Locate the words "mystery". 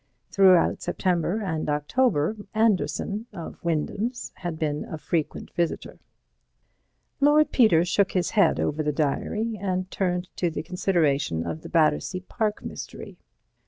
12.65-13.19